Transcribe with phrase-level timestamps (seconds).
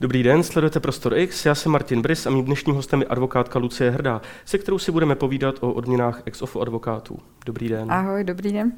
[0.00, 3.58] Dobrý den, sledujete Prostor X, já jsem Martin Brys a mým dnešním hostem je advokátka
[3.58, 7.18] Lucie Hrdá, se kterou si budeme povídat o odměnách ex ofo advokátů.
[7.46, 7.92] Dobrý den.
[7.92, 8.72] Ahoj, dobrý den.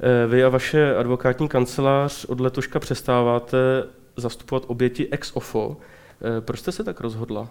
[0.00, 3.58] Eh, vy a vaše advokátní kancelář od letoška přestáváte
[4.16, 5.76] zastupovat oběti ex ofo.
[5.76, 7.48] Eh, proč jste se tak rozhodla?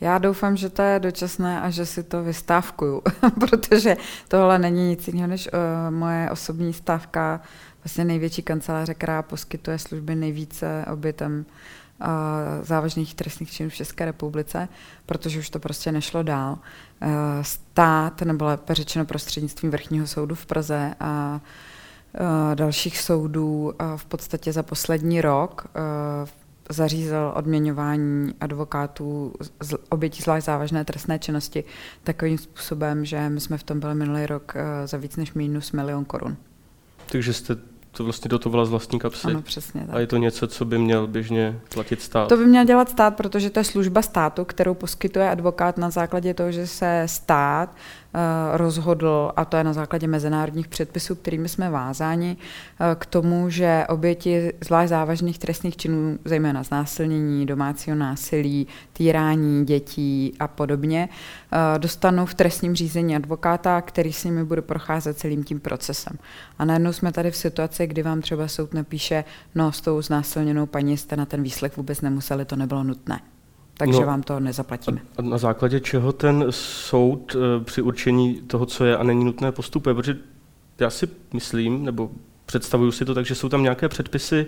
[0.00, 3.02] Já doufám, že to je dočasné a že si to vystávkuju,
[3.40, 3.96] protože
[4.28, 7.40] tohle není nic jiného než uh, moje osobní stávka,
[7.84, 11.44] vlastně největší kanceláře, která poskytuje služby nejvíce obětem
[12.62, 14.68] závažných trestných činů v České republice,
[15.06, 16.58] protože už to prostě nešlo dál.
[17.02, 17.08] Uh,
[17.42, 21.40] stát, nebo lépe řečeno prostřednictvím Vrchního soudu v Praze a
[22.54, 25.66] dalších soudů v podstatě za poslední rok
[26.72, 31.64] zařízl odměňování advokátů z obětí zvlášť závažné trestné činnosti
[32.04, 35.72] takovým způsobem, že my jsme v tom byli minulý rok eh, za víc než minus
[35.72, 36.36] milion korun.
[37.12, 37.56] Takže jste
[37.96, 39.26] to vlastně dotovala z vlastní kapsy.
[39.26, 39.96] Ano, přesně tak.
[39.96, 42.28] A je to něco, co by měl běžně platit stát?
[42.28, 46.34] To by měl dělat stát, protože to je služba státu, kterou poskytuje advokát na základě
[46.34, 47.74] toho, že se stát
[48.52, 53.84] rozhodl, a to je na základě mezinárodních předpisů, kterými jsme vázáni, eh, k tomu, že
[53.88, 61.08] oběti zvlášť závažných trestných činů, zejména znásilnění, domácího násilí, týrání dětí a podobně,
[61.52, 66.18] eh, dostanou v trestním řízení advokáta, který s nimi bude procházet celým tím procesem.
[66.58, 70.66] A najednou jsme tady v situaci, kdy vám třeba soud napíše, no s tou znásilněnou
[70.66, 73.20] paní jste na ten výslech vůbec nemuseli, to nebylo nutné
[73.76, 75.00] takže no, vám to nezaplatíme.
[75.16, 79.52] A na základě čeho ten soud eh, při určení toho, co je a není nutné
[79.52, 79.94] postupuje?
[79.94, 80.16] Protože
[80.78, 82.10] já si myslím, nebo
[82.46, 84.46] představuju si to tak, že jsou tam nějaké předpisy,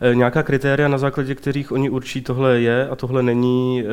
[0.00, 3.86] eh, nějaká kritéria, na základě kterých oni určí, tohle je a tohle není eh,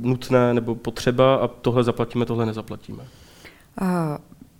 [0.00, 3.02] nutné nebo potřeba a tohle zaplatíme, tohle nezaplatíme.
[3.80, 3.88] Uh,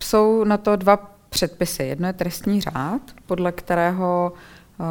[0.02, 0.96] jsou na to dva
[1.28, 1.82] předpisy.
[1.82, 4.32] Jedno je trestní řád, podle kterého
[4.78, 4.86] uh,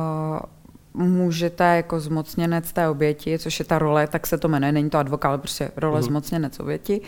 [0.94, 4.97] můžete jako zmocněnec té oběti, což je ta role, tak se to jmenuje, není to
[4.97, 6.06] advokát, ale prostě role uh-huh.
[6.06, 7.02] zmocněnec oběti,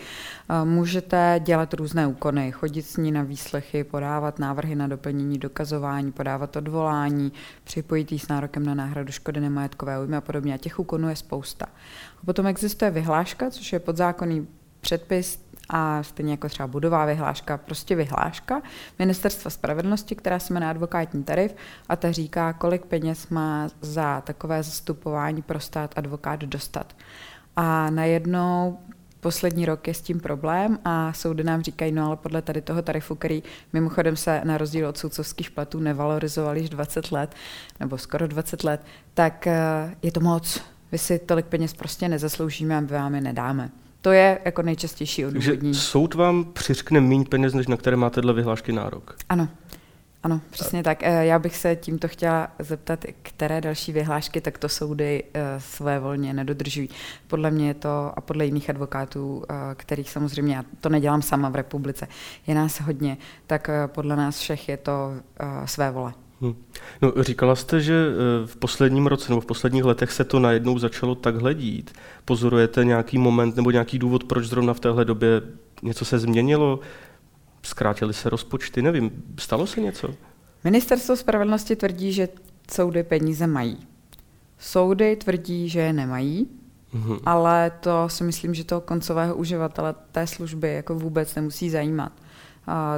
[0.64, 6.56] můžete dělat různé úkony, chodit s ní na výslechy, podávat návrhy na doplnění dokazování, podávat
[6.56, 7.32] odvolání,
[7.64, 10.54] připojit jí s nárokem na náhradu škody nemajetkové újmy a podobně.
[10.54, 11.66] A těch úkonů je spousta.
[12.22, 14.46] A potom existuje vyhláška, což je podzákonný
[14.80, 18.62] předpis a stejně jako třeba budová vyhláška, prostě vyhláška
[18.98, 21.54] Ministerstva spravedlnosti, která se jmenuje advokátní tarif
[21.88, 26.96] a ta říká, kolik peněz má za takové zastupování pro stát advokát dostat.
[27.56, 28.78] A najednou
[29.24, 32.82] poslední rok je s tím problém a soudy nám říkají, no ale podle tady toho
[32.82, 33.42] tarifu, který
[33.72, 37.34] mimochodem se na rozdíl od soudcovských platů nevalorizoval již 20 let,
[37.80, 38.80] nebo skoro 20 let,
[39.14, 40.60] tak eh, je to moc.
[40.92, 43.70] Vy si tolik peněz prostě nezasloužíme a my vám je nedáme.
[44.04, 45.58] To je jako nejčastější odůvodnění.
[45.58, 49.16] Takže soud vám přiřkne méně peněz, než na které máte dle vyhlášky nárok.
[49.28, 49.48] Ano.
[50.22, 51.02] Ano, přesně tak.
[51.02, 56.34] Eh, já bych se tímto chtěla zeptat, které další vyhlášky takto soudy eh, své volně
[56.34, 56.88] nedodržují.
[57.26, 61.48] Podle mě je to, a podle jiných advokátů, eh, kterých samozřejmě, já to nedělám sama
[61.48, 62.08] v republice,
[62.46, 63.16] je nás hodně,
[63.46, 65.12] tak podle nás všech je to
[65.64, 66.14] své vole.
[66.44, 66.54] Hmm.
[67.02, 70.78] No, říkala jste, že eh, v posledním roce nebo v posledních letech se to najednou
[70.78, 71.92] začalo takhle dít.
[72.24, 75.42] Pozorujete nějaký moment nebo nějaký důvod, proč zrovna v téhle době
[75.82, 76.80] něco se změnilo?
[77.62, 78.82] Zkrátily se rozpočty?
[78.82, 80.14] Nevím, stalo se něco?
[80.64, 82.28] Ministerstvo spravedlnosti tvrdí, že
[82.70, 83.78] soudy peníze mají.
[84.58, 86.48] Soudy tvrdí, že je nemají,
[86.94, 87.20] mm-hmm.
[87.26, 92.12] ale to si myslím, že toho koncového uživatele té služby jako vůbec nemusí zajímat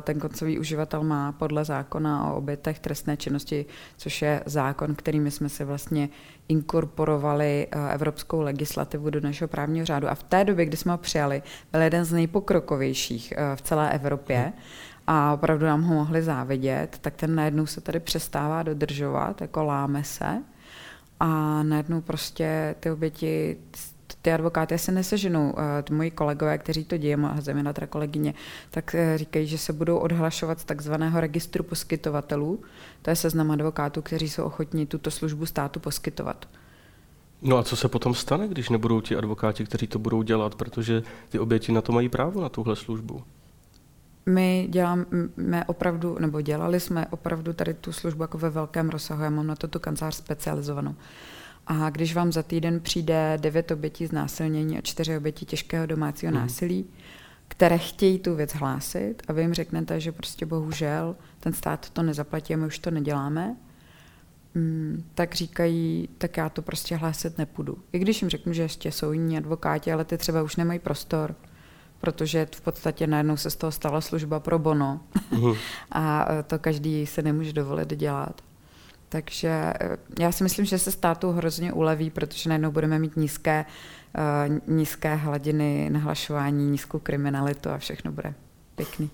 [0.03, 3.67] ten koncový uživatel má podle zákona o obětech trestné činnosti,
[3.97, 6.09] což je zákon, kterými jsme se vlastně
[6.49, 10.09] inkorporovali eh, evropskou legislativu do našeho právního řádu.
[10.09, 13.91] A v té době, kdy jsme ho přijali, byl jeden z nejpokrokovějších eh, v celé
[13.93, 14.53] Evropě
[15.07, 20.05] a opravdu nám ho mohli závidět, tak ten najednou se tady přestává dodržovat, jako láme
[20.05, 20.43] se
[21.21, 23.57] a najednou prostě ty oběti
[24.27, 25.53] ty advokáty se neseženou.
[25.53, 28.35] Uh, moji kolegové, kteří to dějí, zejména teda kolegyně,
[28.71, 32.61] tak uh, říkají, že se budou odhlašovat z takzvaného registru poskytovatelů.
[33.03, 36.49] To je seznam advokátů, kteří jsou ochotní tuto službu státu poskytovat.
[37.43, 41.03] No a co se potom stane, když nebudou ti advokáti, kteří to budou dělat, protože
[41.29, 43.23] ty oběti na to mají právo, na tuhle službu?
[44.27, 49.23] My děláme opravdu, nebo dělali jsme opravdu tady tu službu jako ve velkém rozsahu.
[49.23, 50.95] Já mám na to tu kancelář specializovanou.
[51.67, 56.39] A když vám za týden přijde devět obětí znásilnění a čtyři oběti těžkého domácího mm.
[56.39, 56.87] násilí,
[57.49, 62.03] které chtějí tu věc hlásit a vy jim řeknete, že prostě bohužel ten stát to
[62.03, 63.57] nezaplatí a my už to neděláme,
[64.55, 67.79] mm, tak říkají, tak já to prostě hlásit nepůjdu.
[67.93, 71.35] I když jim řeknu, že ještě jsou jiní advokáti, ale ty třeba už nemají prostor,
[72.01, 75.53] protože v podstatě najednou se z toho stala služba pro bono mm.
[75.93, 78.43] a to každý se nemůže dovolit dělat
[79.17, 83.65] Takže eh, já si myslím, že se státu hrozně uleví, protože najednou budeme mít nízké,
[84.19, 88.35] uh, nízké hladiny nahlašování, nízkou kriminalitu a všechno bude
[88.75, 89.11] pěkný.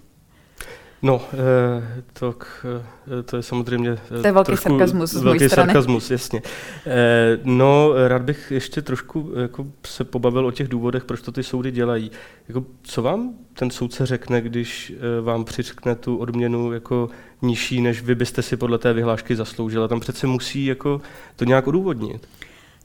[1.02, 2.34] No, eh, to,
[2.64, 5.66] eh, to je samozřejmě to je velký sarkazmus z velký strany.
[5.66, 6.42] sarkazmus, jasně.
[6.86, 11.42] Eh, no, rád bych ještě trošku jako se pobavil o těch důvodech, proč to ty
[11.42, 12.10] soudy dělají.
[12.48, 17.08] Jako, co vám ten soudce řekne, když vám přiřkne tu odměnu jako
[17.42, 19.88] nižší, než vy byste si podle té vyhlášky zasloužila?
[19.88, 21.00] Tam přece musí jako
[21.36, 22.28] to nějak odůvodnit.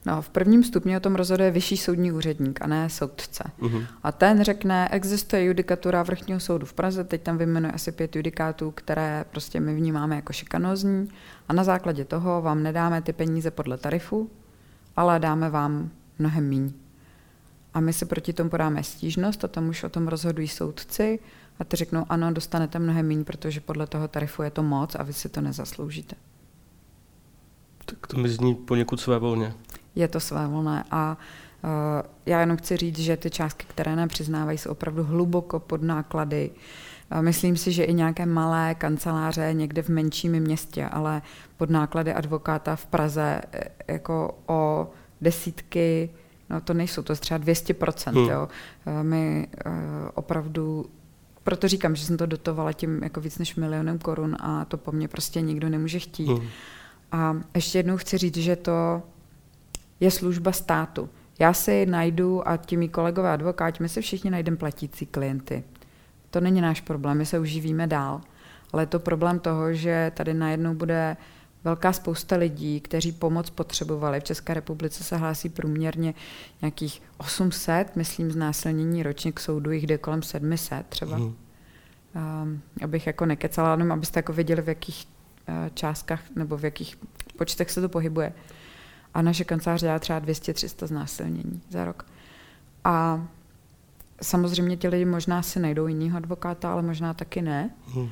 [0.06, 3.44] No, v prvním stupni o tom rozhoduje vyšší soudní úředník a ne soudce.
[3.60, 3.86] Uh-huh.
[4.02, 8.70] A ten řekne, existuje judikatura vrchního soudu v Praze, teď tam vyjmenuje asi pět judikátů,
[8.70, 11.08] které prostě my vnímáme jako šikanózní
[11.48, 14.30] a na základě toho vám nedáme ty peníze podle tarifu,
[14.96, 16.72] ale dáme vám mnohem míň.
[17.74, 21.18] A my se proti tomu podáme stížnost a tam už o tom rozhodují soudci
[21.58, 25.02] a ty řeknou, ano, dostanete mnohem míň, protože podle toho tarifu je to moc a
[25.02, 26.16] vy si to nezasloužíte.
[27.90, 29.54] Tak to mi zní poněkud své volně
[29.98, 30.84] je to své volné.
[30.90, 31.16] A
[31.64, 31.70] uh,
[32.26, 36.50] já jenom chci říct, že ty částky, které nám přiznávají, jsou opravdu hluboko pod náklady.
[37.12, 41.22] Uh, myslím si, že i nějaké malé kanceláře někde v menším městě, ale
[41.56, 44.90] pod náklady advokáta v Praze e, jako o
[45.20, 46.10] desítky,
[46.50, 48.12] no to nejsou, to je třeba 200%.
[48.12, 48.30] Hmm.
[48.30, 48.48] Jo.
[48.86, 49.48] Uh, my
[50.14, 50.86] opravdu
[51.44, 54.92] proto říkám, že jsem to dotovala tím jako víc než milionem korun a to po
[54.92, 56.28] mně prostě nikdo nemůže chtít.
[56.28, 56.48] Hmm.
[57.12, 59.02] A ještě jednou chci říct, že to
[60.00, 61.08] je služba státu.
[61.38, 65.64] Já si najdu a ti mý kolegové advokáti, my si všichni najdeme platící klienty.
[66.30, 68.20] To není náš problém, my se uživíme dál.
[68.72, 71.16] Ale je to problém toho, že tady najednou bude
[71.64, 74.20] velká spousta lidí, kteří pomoc potřebovali.
[74.20, 76.14] V České republice se hlásí průměrně
[76.62, 81.16] nějakých 800, myslím, znásilnění ročně k soudu, jich jde kolem 700 třeba.
[81.16, 81.34] Hmm.
[82.42, 85.06] Um, abych jako nekecala, jenom abyste jako věděli, v jakých
[85.74, 86.98] částkách nebo v jakých
[87.36, 88.32] počtech se to pohybuje
[89.14, 92.06] a naše kancelář dělá třeba 200-300 znásilnění za rok.
[92.84, 93.26] A
[94.22, 97.70] samozřejmě ti lidi možná si najdou jiného advokáta, ale možná taky ne.
[97.94, 98.08] Hmm.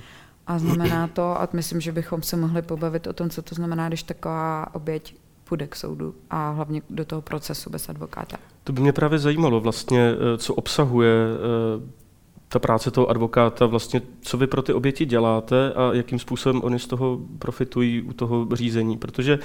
[0.46, 3.88] A znamená to, a myslím, že bychom se mohli pobavit o tom, co to znamená,
[3.88, 8.36] když taková oběť půjde k soudu a hlavně do toho procesu bez advokáta.
[8.64, 12.05] To by mě právě zajímalo vlastně, eh, co obsahuje eh,
[12.48, 16.78] ta práce toho advokáta, vlastně co vy pro ty oběti děláte a jakým způsobem oni
[16.78, 19.38] z toho profitují u toho řízení, protože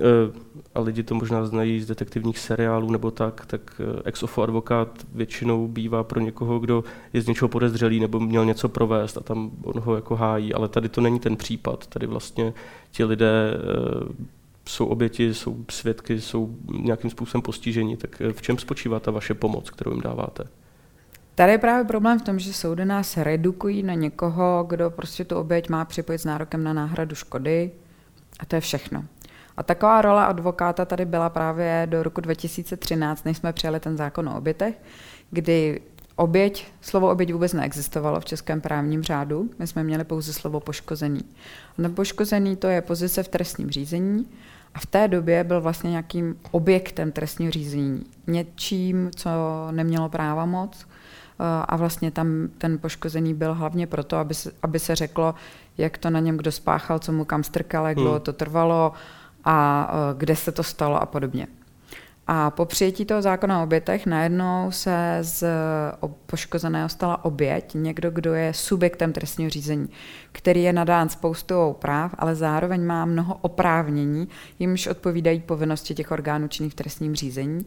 [0.00, 0.32] Eh,
[0.74, 5.06] a lidi to možná znají z detektivních seriálů nebo tak, tak eh, ex ofo advokát
[5.14, 9.50] většinou bývá pro někoho, kdo je z něčeho podezřelý nebo měl něco provést a tam
[9.62, 11.86] on ho jako hájí, ale tady to není ten případ.
[11.86, 12.54] Tady vlastně
[12.90, 14.24] ti lidé eh,
[14.68, 17.96] jsou oběti, jsou svědky, jsou nějakým způsobem postiženi.
[17.96, 20.44] Tak v čem spočívá ta vaše pomoc, kterou jim dáváte?
[21.34, 25.36] Tady je právě problém v tom, že soudy nás redukují na někoho, kdo prostě tu
[25.36, 27.70] oběť má připojit s nárokem na náhradu škody.
[28.40, 29.04] A to je všechno.
[29.56, 34.28] A taková rola advokáta tady byla právě do roku 2013, než jsme přijali ten zákon
[34.28, 34.74] o obětech,
[35.30, 35.80] kdy
[36.16, 41.20] oběť, slovo oběť vůbec neexistovalo v českém právním řádu, my jsme měli pouze slovo poškozený.
[41.84, 44.28] A poškozený to je pozice v trestním řízení.
[44.74, 49.30] A v té době byl vlastně nějakým objektem trestního řízení, něčím, co
[49.70, 50.86] nemělo práva moc,
[51.64, 55.34] a vlastně tam ten poškozený byl hlavně proto, aby se, aby se řeklo,
[55.78, 58.20] jak to na něm kdo spáchal, co mu kam strkal, jak dlouho hmm.
[58.20, 58.92] to trvalo,
[59.44, 61.46] a e, kde se to stalo a podobně.
[62.26, 65.44] A po přijetí toho zákona o obětech najednou se z
[66.26, 69.88] poškozeného stala oběť, někdo, kdo je subjektem trestního řízení,
[70.32, 74.28] který je nadán spoustou práv, ale zároveň má mnoho oprávnění,
[74.58, 77.66] jimž odpovídají povinnosti těch orgánů činných v trestním řízení.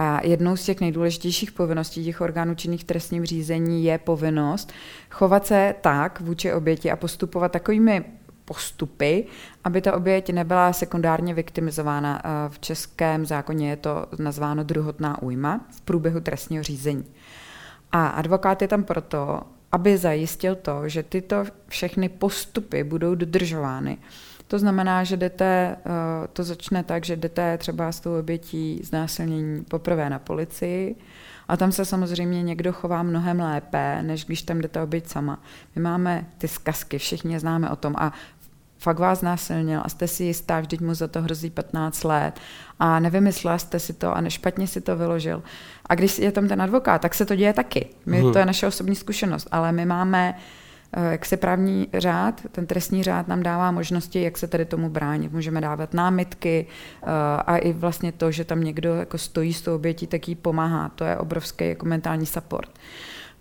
[0.00, 4.72] A jednou z těch nejdůležitějších povinností těch orgánů činných v trestním řízení je povinnost
[5.10, 8.04] chovat se tak vůči oběti a postupovat takovými
[8.44, 9.26] postupy,
[9.64, 12.22] aby ta oběť nebyla sekundárně viktimizována.
[12.48, 17.04] V českém zákoně je to nazváno druhotná újma v průběhu trestního řízení.
[17.92, 19.40] A advokát je tam proto,
[19.72, 23.98] aby zajistil to, že tyto všechny postupy budou dodržovány.
[24.46, 25.90] To znamená, že jdete, eh,
[26.32, 30.96] to začne tak, že jdete třeba s tou obětí znásilnění poprvé na policii,
[31.48, 35.42] a tam se samozřejmě někdo chová mnohem lépe, než když tam jdete oběť sama.
[35.76, 38.12] My máme ty zkazky, všichni známe o tom a
[38.78, 42.40] fakt vás násilnil a jste si jistá, vždyť mu za to hrozí 15 let
[42.78, 45.42] a nevymyslela jste si to a nešpatně si to vyložil.
[45.86, 47.86] A když je tam ten advokát, tak se to děje taky.
[48.06, 48.32] My, hmm.
[48.32, 50.34] To je naše osobní zkušenost, ale my máme
[50.92, 54.90] eh, jak se právní řád, ten trestní řád nám dává možnosti, jak se tady tomu
[54.90, 55.32] bránit.
[55.32, 57.06] Můžeme dávat námitky eh,
[57.46, 60.88] a i vlastně to, že tam někdo jako stojí s tou obětí, tak jí pomáhá.
[60.88, 62.70] To je obrovský jako mentální support.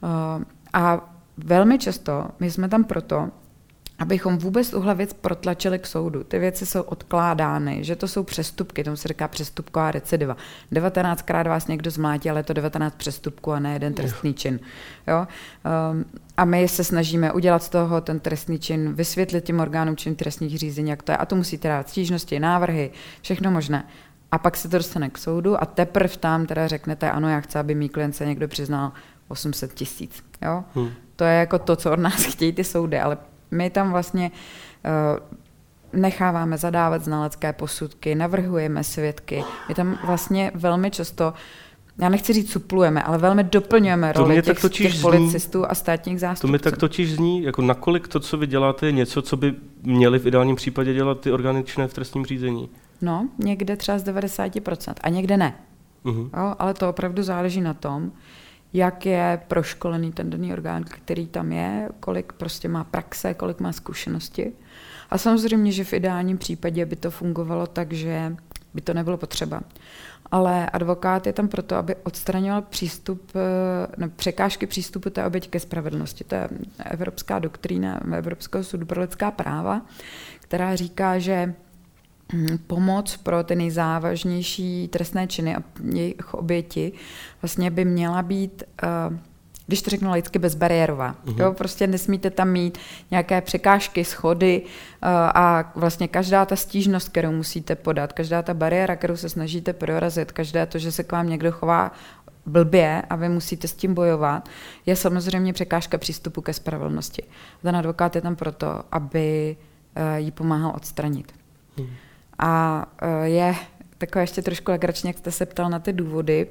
[0.04, 3.30] Eh, a velmi často my jsme tam proto,
[4.00, 6.24] abychom vůbec tuhle věc protlačili k soudu.
[6.24, 10.38] Ty věci jsou odkládány, že to jsou přestupky, tomu se říká přestupková recidiva.
[10.74, 14.60] 19krát vás někdo zmlátí, ale je to 19 přestupků a ne jeden trestný čin.
[15.08, 15.28] Jo?
[15.92, 16.06] Um,
[16.38, 20.60] a my se snažíme udělat z toho ten trestný čin, vysvětlit těm orgánům čin trestních
[20.60, 21.18] řízení, jak to je.
[21.18, 23.84] A to musíte dát stížnosti, návrhy, všechno možné.
[24.32, 27.60] A pak se to dostane k soudu a teprve tam teda řeknete, ano, já chci,
[27.60, 28.92] aby mý klient se někdo přiznal
[29.28, 30.24] 800 tisíc.
[30.42, 30.64] Jo?
[30.76, 30.90] Hmm.
[31.16, 33.18] To je jako to, co od nás chtějí ty soudy, ale
[33.52, 34.32] my tam vlastně
[35.94, 39.44] uh, necháváme zadávat znalecké posudky, navrhujeme svědky.
[39.70, 41.34] My tam vlastně velmi často
[42.02, 46.20] já nechci říct suplujeme, ale velmi doplňujeme to roli těch, těch zní, policistů a státních
[46.20, 46.48] zástupců.
[46.48, 49.54] To mi tak totiž zní, jako nakolik to, co vy děláte, je něco, co by
[49.84, 52.70] měli v ideálním případě dělat ty orgány činné v trestním řízení.
[53.02, 55.56] No, někde třeba z 90% a někde ne.
[56.06, 56.30] Uh-huh.
[56.38, 58.12] Jo, ale to opravdu záleží na tom,
[58.74, 63.72] jak je proškolený ten daný orgán, který tam je, kolik prostě má praxe, kolik má
[63.72, 64.54] zkušenosti.
[65.10, 68.36] A samozřejmě, že v ideálním případě by to fungovalo tak, že
[68.74, 69.62] by to nebylo potřeba.
[70.32, 73.32] Ale advokát je tam proto, aby odstraňoval přístup,
[73.98, 76.24] ne, překážky přístupu té oběti ke spravedlnosti.
[76.24, 76.50] To je
[76.86, 79.82] evropská doktrína Evropského soudu pro lidská práva,
[80.40, 81.54] která říká, že
[82.68, 86.92] pomoc pro ty nejzávažnější trestné činy a jejich oběti
[87.42, 88.64] vlastně by měla být
[89.10, 89.18] uh,
[89.68, 91.16] když to řeknu lidsky, bezbariérová.
[91.26, 91.42] Uh-huh.
[91.42, 92.78] Jo, prostě nesmíte tam mít
[93.12, 98.96] nějaké překážky, schody uh, a vlastně každá ta stížnost, kterou musíte podat, každá ta bariéra,
[98.96, 101.92] kterou se snažíte prorazit, každé to, že se k vám někdo chová
[102.46, 104.50] blbě a vy musíte s tím bojovat,
[104.86, 107.24] je samozřejmě překážka přístupu ke spravedlnosti.
[107.62, 109.58] Ten advokát je tam proto, aby
[109.98, 111.34] uh, ji pomáhal odstranit.
[111.78, 111.88] Uh-huh.
[112.40, 113.56] A uh, je
[113.98, 116.48] takové ještě trošku legračně, jak jste se ptal na ty důvody,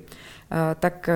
[0.80, 1.10] tak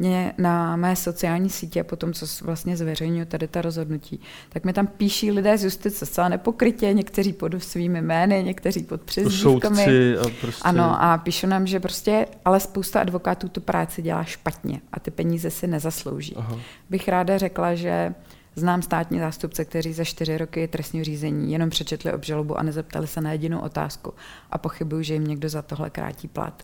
[0.00, 4.72] mě na mé sociální sítě, po tom, co vlastně zveřejňuji tady ta rozhodnutí, tak mi
[4.72, 10.16] tam píší lidé z justice zcela nepokrytě, někteří pod svými jmény, někteří pod přezdívkami.
[10.18, 10.62] A prostě...
[10.62, 15.10] Ano, a píšu nám, že prostě, ale spousta advokátů tu práci dělá špatně a ty
[15.10, 16.34] peníze si nezaslouží.
[16.36, 16.56] Aha.
[16.90, 18.14] Bych ráda řekla, že
[18.58, 23.20] Znám státní zástupce, kteří za čtyři roky trestního řízení jenom přečetli obžalobu a nezeptali se
[23.20, 24.14] na jedinou otázku
[24.50, 26.62] a pochybuju, že jim někdo za tohle krátí plat.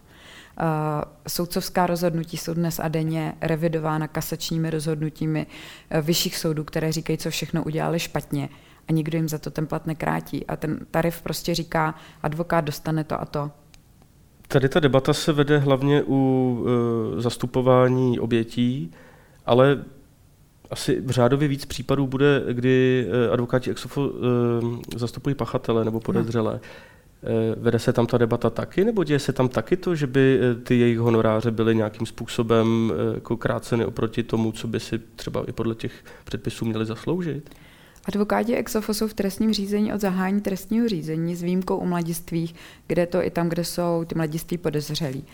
[0.58, 0.64] Eh,
[1.28, 5.46] soudcovská rozhodnutí jsou dnes a denně revidována kasačními rozhodnutími
[5.90, 8.48] eh, vyšších soudů, které říkají, co všechno udělali špatně
[8.88, 10.46] a nikdo jim za to ten plat nekrátí.
[10.46, 13.50] A ten tarif prostě říká, advokát dostane to a to.
[14.48, 18.90] Tady ta debata se vede hlavně u uh, zastupování obětí,
[19.46, 19.84] ale
[20.70, 24.18] asi v řádově víc případů bude, kdy advokáti exofo uh,
[24.96, 26.52] zastupují pachatele nebo podezřelé.
[26.52, 26.60] No.
[27.26, 30.40] Eh, vede se tam ta debata taky, nebo děje se tam taky to, že by
[30.40, 34.98] eh, ty jejich honoráře byly nějakým způsobem eh, jako kráceny oproti tomu, co by si
[34.98, 35.92] třeba i podle těch
[36.24, 37.50] předpisů měli zasloužit?
[38.04, 42.54] Advokáti ex ofo jsou v trestním řízení od zahájení trestního řízení s výjimkou u mladistvých,
[42.86, 45.24] kde to i tam, kde jsou ty mladiství podezřelí.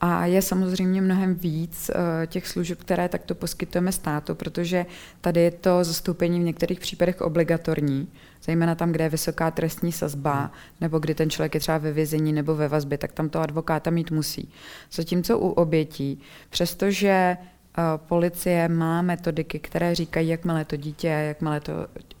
[0.00, 1.90] A je samozřejmě mnohem víc
[2.26, 4.86] těch služeb, které takto poskytujeme státu, protože
[5.20, 8.08] tady je to zastoupení v některých případech obligatorní
[8.42, 10.50] zejména tam, kde je vysoká trestní sazba, hmm.
[10.80, 13.90] nebo kdy ten člověk je třeba ve vězení nebo ve vazbě, tak tam to advokáta
[13.90, 14.52] mít musí.
[14.92, 21.72] Zatímco u obětí, přestože eh, policie má metodiky, které říkají, jakmile to dítě, jakmile to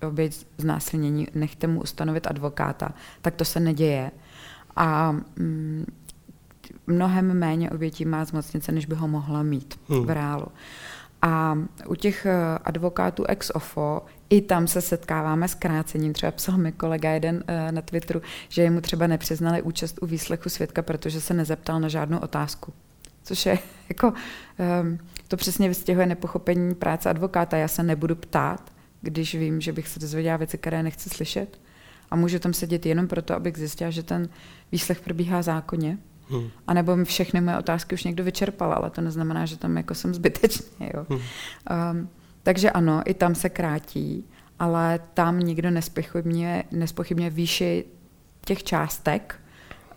[0.06, 4.10] oběť znásilnění, nechte mu ustanovit advokáta, tak to se neděje.
[4.76, 5.86] A mm,
[6.88, 10.06] mnohem méně obětí má zmocnice, než by ho mohla mít hmm.
[10.06, 10.46] v reálu.
[11.22, 16.12] A u těch eh, advokátů ex ofo i tam se setkáváme s krácením.
[16.12, 20.48] Třeba psal mi kolega jeden uh, na Twitteru, že jemu třeba nepřiznali účast u výslechu
[20.48, 22.72] svědka, protože se nezeptal na žádnou otázku.
[23.22, 24.12] Což je jako,
[24.82, 27.56] um, to přesně vystěhuje nepochopení práce advokáta.
[27.56, 31.60] Já se nebudu ptát, když vím, že bych se dozvěděla věci, které nechci slyšet.
[32.10, 34.28] A můžu tam sedět jenom proto, abych zjistila, že ten
[34.72, 35.98] výslech probíhá zákonně.
[36.30, 36.48] Hmm.
[36.66, 39.94] A nebo mi všechny moje otázky už někdo vyčerpal, ale to neznamená, že tam jako
[39.94, 40.90] jsem zbytečně.
[40.94, 41.06] Jo.
[41.08, 41.20] Hmm.
[42.00, 42.08] Um,
[42.42, 44.24] takže ano, i tam se krátí,
[44.58, 47.84] ale tam nikdo nespochybně, nespochybně výši
[48.44, 49.40] těch částek,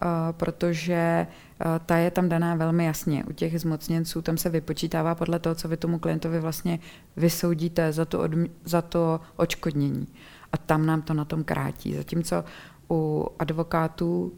[0.02, 1.28] uh, protože
[1.66, 3.24] uh, ta je tam daná velmi jasně.
[3.24, 6.80] U těch zmocněnců tam se vypočítává podle toho, co vy tomu klientovi vlastně
[7.16, 10.08] vysoudíte za to, odm- za to očkodnění.
[10.52, 11.96] A tam nám to na tom krátí.
[11.96, 12.44] Zatímco
[12.92, 14.32] u advokátů, uh,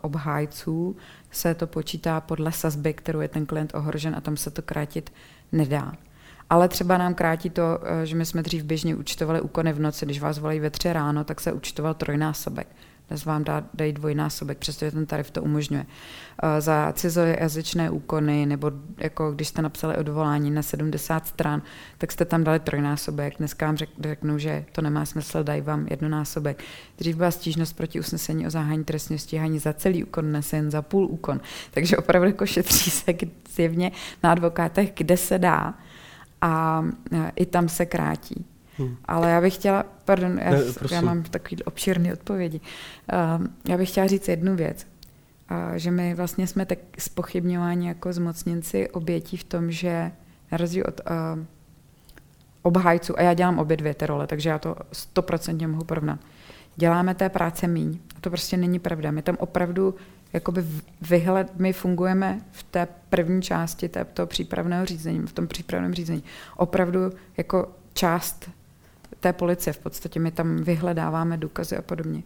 [0.00, 0.96] obhájců
[1.30, 5.12] se to počítá podle sazby, kterou je ten klient ohrožen a tam se to krátit
[5.52, 5.92] nedá.
[6.50, 10.04] Ale třeba nám krátí to, eh, že my jsme dřív běžně účtovali úkony v noci,
[10.04, 12.66] když vás volají ve tři ráno, tak se účtoval trojnásobek.
[13.08, 15.86] dnes vám dá, dají dvojnásobek, přestože ten tarif to umožňuje.
[16.42, 21.62] Eh, za cizojazyčné úkony, nebo jako když jste napsali odvolání na 70 stran,
[21.98, 23.34] tak jste tam dali trojnásobek.
[23.38, 26.62] Dneska vám řek, řeknu, že to nemá smysl, dají vám jednonásobek.
[26.98, 30.82] Dřív byla stížnost proti usnesení o zahájení trestního stíhání za celý úkon, dnes jen za
[30.82, 31.40] půl úkon.
[31.70, 33.14] Takže opravdu jako šetří se
[33.50, 35.74] zjevně na advokátech, kde se dá
[36.40, 38.44] a eh, i tam se krátí.
[38.78, 38.96] Hmm.
[39.04, 40.58] Ale já bych chtěla, pardon, já, ne,
[40.90, 42.60] já mám takový obširný odpovědi.
[43.38, 44.86] Uh, já bych chtěla říct jednu věc,
[45.50, 50.12] uh, že my vlastně jsme tak spochybňováni jako zmocněnci obětí v tom, že
[50.52, 51.44] na rozdíl od uh,
[52.62, 56.20] obhájců, a já dělám obě dvě ty role, takže já to stoprocentně mohu porovnat,
[56.76, 57.98] děláme té práce míň.
[58.16, 59.10] A to prostě není pravda.
[59.10, 59.94] My tam opravdu
[60.32, 60.66] jakoby
[61.02, 66.22] vyhled, my fungujeme v té první části té, toho přípravného řízení, v tom přípravném řízení,
[66.56, 67.00] opravdu
[67.36, 68.50] jako část
[69.20, 69.72] té policie.
[69.72, 72.22] V podstatě my tam vyhledáváme důkazy a podobně.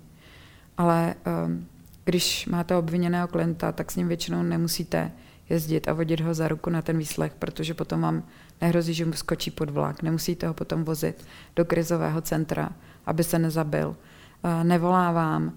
[0.78, 1.14] Ale
[1.46, 1.66] um,
[2.04, 5.12] když máte obviněného klienta, tak s ním většinou nemusíte
[5.48, 8.22] jezdit a vodit ho za ruku na ten výslech, protože potom vám
[8.60, 10.02] nehrozí, že mu skočí pod vlak.
[10.02, 11.24] Nemusíte ho potom vozit
[11.56, 12.70] do krizového centra,
[13.06, 13.88] aby se nezabil.
[13.88, 15.52] Uh, nevolávám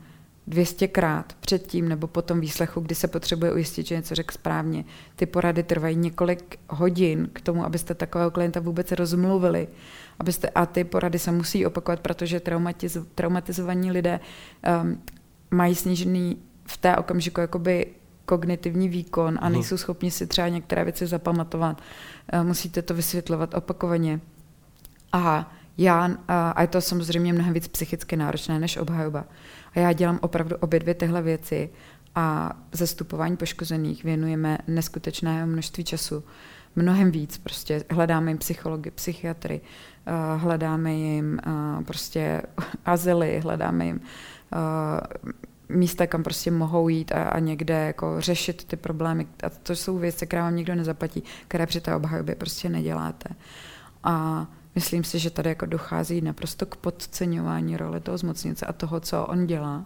[0.50, 4.85] 200krát předtím nebo po tom výslechu, kdy se potřebuje ujistit, že něco řekl správně.
[5.15, 9.67] Ty porady trvají několik hodin k tomu, abyste takového klienta vůbec rozmluvili.
[10.19, 14.19] Abyste, a ty porady se musí opakovat, protože traumatiz, traumatizovaní lidé
[14.83, 15.01] um,
[15.51, 17.85] mají snížený v té okamžiku jakoby
[18.25, 19.53] kognitivní výkon a mhm.
[19.53, 21.81] nejsou schopni si třeba některé věci zapamatovat.
[22.33, 24.19] Uh, musíte to vysvětlovat opakovaně.
[25.12, 29.25] A já, a je to samozřejmě mnohem víc psychicky náročné než obhajoba.
[29.75, 31.70] A já dělám opravdu obě dvě tyhle věci
[32.15, 36.24] a zastupování poškozených věnujeme neskutečné množství času.
[36.75, 39.62] Mnohem víc, prostě hledáme jim psychologi, psychiatry,
[40.06, 42.42] eh, hledáme jim eh, prostě
[42.86, 44.01] azyly, hledáme jim
[44.53, 45.30] eh,
[45.70, 49.27] místa, kam prostě mohou jít a, a někde jako řešit ty problémy.
[49.44, 53.30] A to jsou věci, které vám nikdo nezaplatí, které při té obhajobě prostě neděláte.
[54.03, 59.00] A myslím si, že tady jako dochází naprosto k podceňování role toho zmocněnce a toho,
[59.00, 59.86] co on dělá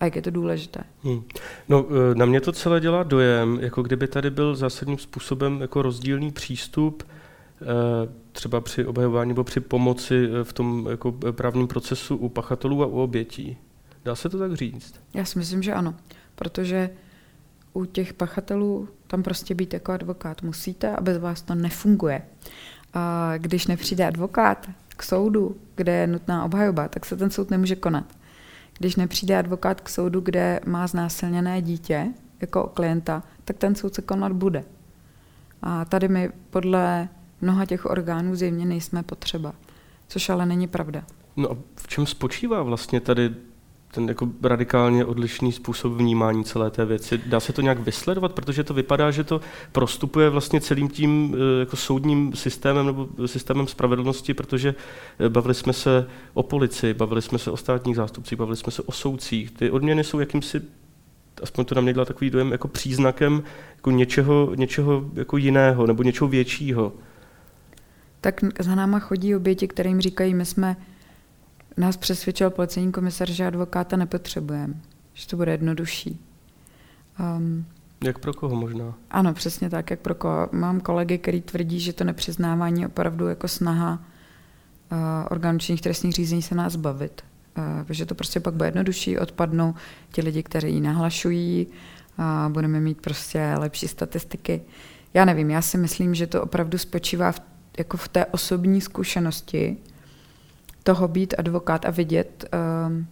[0.00, 0.80] a jak je to důležité.
[1.02, 1.22] Hmm.
[1.68, 5.82] No, e, na mě to celé dělá dojem, jako kdyby tady byl zásadním způsobem jako
[5.82, 7.64] rozdílný přístup e,
[8.32, 12.86] třeba při obhajování nebo při pomoci e, v tom jako právním procesu u pachatelů a
[12.86, 13.56] u obětí.
[14.04, 15.00] Dá se to tak říct?
[15.14, 15.94] Já si myslím, že ano,
[16.34, 16.90] protože
[17.72, 22.22] u těch pachatelů tam prostě být jako advokát musíte a bez vás to nefunguje.
[23.38, 28.04] Když nepřijde advokát k soudu, kde je nutná obhajoba, tak se ten soud nemůže konat.
[28.78, 32.06] Když nepřijde advokát k soudu, kde má znásilněné dítě
[32.40, 34.64] jako klienta, tak ten soud se konat bude.
[35.62, 37.08] A tady my podle
[37.40, 39.52] mnoha těch orgánů zjevně nejsme potřeba,
[40.08, 41.02] což ale není pravda.
[41.36, 43.34] No a v čem spočívá vlastně tady
[43.98, 47.20] ten jako radikálně odlišný způsob vnímání celé té věci.
[47.26, 49.40] Dá se to nějak vysledovat, protože to vypadá, že to
[49.72, 54.74] prostupuje vlastně celým tím eh, jako soudním systémem nebo systémem spravedlnosti, protože
[55.18, 58.82] eh, bavili jsme se o policii, bavili jsme se o státních zástupcích, bavili jsme se
[58.82, 59.50] o soudcích.
[59.50, 60.60] Ty odměny jsou jakýmsi
[61.42, 63.42] aspoň to na mě dělá takový dojem jako příznakem
[63.76, 66.92] jako něčeho, něčeho jako jiného nebo něčeho většího.
[68.20, 70.76] Tak za náma chodí oběti, kterým říkají, my jsme
[71.78, 74.74] nás přesvědčil policejní komisar, že advokáta nepotřebujeme,
[75.14, 76.20] že to bude jednodušší.
[77.36, 77.66] Um,
[78.04, 78.94] jak pro koho možná?
[79.10, 80.48] Ano, přesně tak, jak pro koho.
[80.52, 83.92] Mám kolegy, který tvrdí, že to nepřiznávání je opravdu jako snaha
[84.92, 84.98] uh,
[85.30, 87.22] orgánů činných trestních řízení se nás bavit.
[87.58, 89.74] Uh, že to prostě pak bude jednodušší, odpadnou
[90.12, 94.62] ti lidi, kteří ji nahlašují, uh, budeme mít prostě lepší statistiky.
[95.14, 97.40] Já nevím, já si myslím, že to opravdu spočívá v,
[97.78, 99.76] jako v té osobní zkušenosti,
[100.82, 103.06] toho být advokát a vidět, ehm,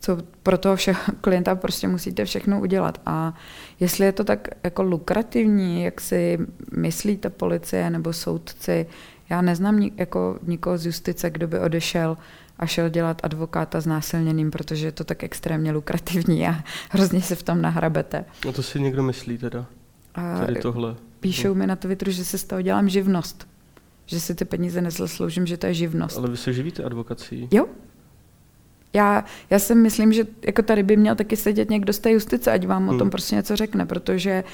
[0.00, 3.00] co pro toho všeho klienta prostě musíte všechno udělat.
[3.06, 3.34] A
[3.80, 6.38] jestli je to tak jako lukrativní, jak si
[6.76, 8.86] myslí ta policie nebo soudci,
[9.30, 12.16] já neznám jako nikoho z justice, kdo by odešel
[12.58, 17.34] a šel dělat advokáta s násilněným, protože je to tak extrémně lukrativní a hrozně se
[17.34, 18.24] v tom nahrabete.
[18.44, 19.66] No to si někdo myslí teda?
[20.46, 20.96] Tady tohle.
[21.20, 23.51] Píšou mi na Twitteru, že se z toho dělám živnost
[24.12, 26.18] že si ty peníze nezasloužím, že to je živnost.
[26.18, 27.48] Ale vy se živíte advokací.
[27.50, 27.66] Jo.
[28.94, 32.52] Já, já si myslím, že jako tady by měl taky sedět někdo z té justice,
[32.52, 32.88] ať vám hmm.
[32.88, 33.10] o tom hmm.
[33.10, 34.44] prostě něco řekne, protože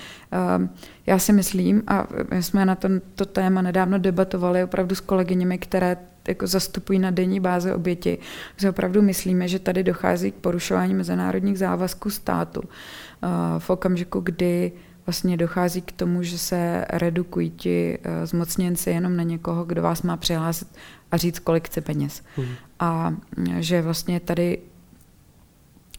[0.61, 0.67] uh,
[1.07, 5.59] já si myslím, a my jsme na to, to téma nedávno debatovali opravdu s kolegyněmi,
[5.59, 5.97] které
[6.29, 8.19] jako zastupují na denní báze oběti,
[8.57, 14.73] že opravdu myslíme, že tady dochází k porušování mezinárodních závazků státu uh, v okamžiku, kdy
[15.09, 20.03] vlastně dochází k tomu, že se redukují ti eh, zmocněnci jenom na někoho, kdo vás
[20.03, 20.69] má přihlásit
[21.11, 22.23] a říct, kolik chce peněz.
[22.37, 22.49] Hmm.
[22.79, 24.59] A mm, že vlastně tady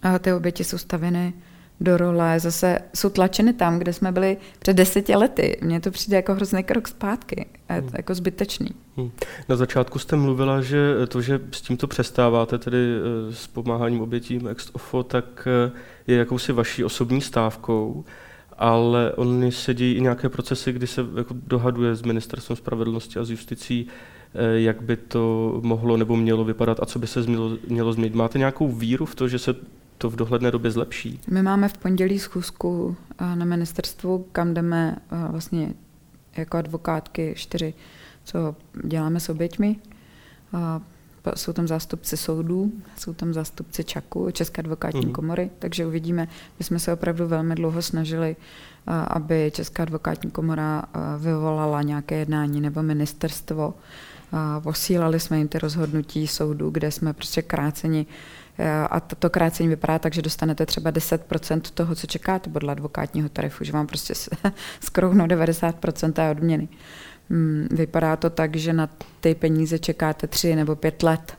[0.02, 1.34] A ty oběti jsou stavěny
[1.82, 5.58] do role, zase jsou tlačeny tam, kde jsme byli před deseti lety.
[5.62, 7.46] Mně to přijde jako hrozný krok zpátky.
[7.68, 7.90] To hmm.
[7.98, 8.70] jako zbytečný.
[8.98, 9.12] Hmm.
[9.50, 14.48] Na začátku jste mluvila, že to, že s tímto přestáváte, tedy eh, s pomáháním obětím
[14.48, 15.72] ex ofo, tak eh,
[16.08, 18.06] je jakousi vaší osobní stávkou
[18.60, 23.24] ale oni se dějí i nějaké procesy, kdy se jako dohaduje s Ministerstvem spravedlnosti a
[23.24, 23.88] s justicí,
[24.34, 28.16] eh, jak by to mohlo nebo mělo vypadat a co by se mělo, mělo změnit.
[28.16, 29.56] Máte nějakou víru v to, že se
[29.98, 31.20] to v dohledné době zlepší?
[31.28, 35.74] My máme v pondělí schůzku eh, na ministerstvu, kam jdeme eh, vlastně
[36.38, 37.74] jako advokátky čtyři,
[38.24, 39.76] co děláme s oběťmi.
[41.36, 45.12] Jsou tam zástupci soudů, jsou tam zástupci ČAKu, České advokátní mm.
[45.12, 46.28] komory, takže uvidíme.
[46.60, 48.36] My jsme se opravdu velmi dlouho snažili,
[49.08, 50.84] aby Česká advokátní komora
[51.18, 53.74] vyvolala nějaké jednání nebo ministerstvo.
[54.64, 58.06] Posílali jsme jim ty rozhodnutí soudů, kde jsme prostě kráceni
[58.90, 63.64] a to krácení vypadá tak, že dostanete třeba 10% toho, co čekáte podle advokátního tarifu,
[63.64, 64.14] že vám prostě
[64.80, 66.68] skrouhnou 90% té odměny.
[67.30, 68.90] Hmm, vypadá to tak, že na
[69.20, 71.34] ty peníze čekáte tři nebo pět let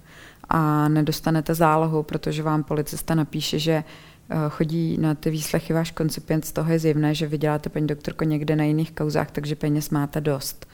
[0.48, 6.44] a nedostanete zálohu, protože vám policista napíše, že eh, chodí na ty výslechy váš koncipient,
[6.44, 10.20] z toho je zjevné, že vyděláte paní doktorko někde na jiných kauzách, takže peněz máte
[10.20, 10.66] dost.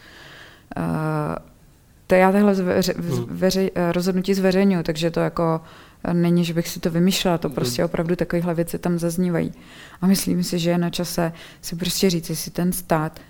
[0.76, 0.82] Uh,
[2.06, 3.68] to já tahle zveře, hmm.
[3.74, 5.60] eh, rozhodnutí zveřejňuji, takže to jako
[6.12, 7.86] není, že bych si to vymýšlela, to prostě hmm.
[7.86, 9.52] opravdu takovéhle věci tam zaznívají.
[10.00, 13.20] A myslím si, že je na čase si prostě říct, jestli ten stát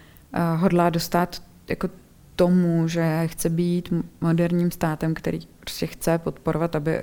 [0.56, 1.88] hodlá dostat jako
[2.36, 7.02] tomu, že chce být moderním státem, který prostě chce podporovat, aby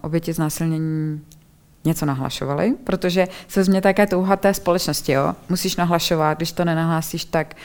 [0.00, 1.20] oběti znásilnění
[1.84, 5.34] něco nahlašovali, protože se změ také touha té společnosti, jo.
[5.48, 7.56] Musíš nahlašovat, když to nenahlásíš, tak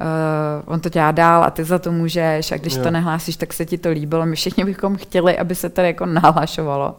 [0.00, 2.82] uh, on to dělá dál a ty za to můžeš a když jo.
[2.82, 4.26] to nehlásíš, tak se ti to líbilo.
[4.26, 6.98] My všichni bychom chtěli, aby se tady jako nahlašovalo.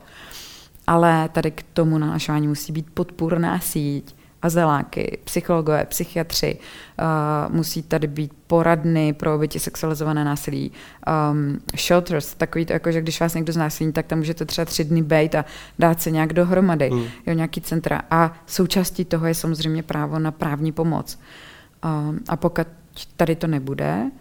[0.87, 8.07] Ale tady k tomu nahlašování musí být podpůrná síť, azeláky, psychologové, psychiatři, uh, musí tady
[8.07, 10.71] být poradny pro oběti sexualizované násilí,
[11.31, 14.83] um, shelters, takový to, jako, že když vás někdo znásilní, tak tam můžete třeba tři
[14.83, 15.45] dny být a
[15.79, 17.03] dát se nějak dohromady, hmm.
[17.27, 18.01] jo, nějaký centra.
[18.11, 21.19] A součástí toho je samozřejmě právo na právní pomoc.
[21.85, 22.67] Um, a pokud
[23.17, 24.11] tady to nebude,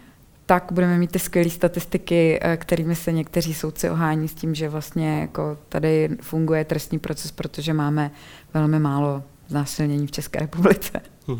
[0.45, 4.69] tak budeme mít ty skvělé statistiky, eh, kterými se někteří soudci ohání s tím, že
[4.69, 8.11] vlastně jako tady funguje trestní proces, protože máme
[8.53, 11.01] velmi málo znásilnění v České republice.
[11.27, 11.39] Hmm.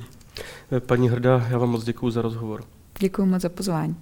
[0.79, 2.63] Paní Hrda, já vám moc děkuji za rozhovor.
[2.99, 3.95] Děkuji moc za pozvání.